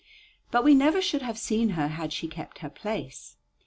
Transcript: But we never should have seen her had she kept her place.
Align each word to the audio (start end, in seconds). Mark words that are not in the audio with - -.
But 0.49 0.63
we 0.63 0.73
never 0.73 0.99
should 0.99 1.21
have 1.21 1.37
seen 1.37 1.69
her 1.77 1.89
had 1.89 2.11
she 2.11 2.27
kept 2.27 2.57
her 2.65 2.71
place. 2.71 3.35